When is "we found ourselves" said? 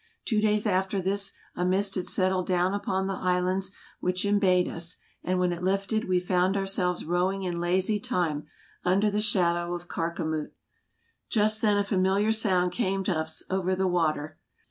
6.07-7.05